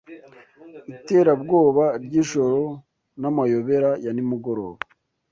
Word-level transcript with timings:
Iterabwoba 0.97 1.83
ryijoro 2.03 2.63
n'amayobera 3.21 3.89
ya 4.05 4.11
nimugoroba 4.15 4.79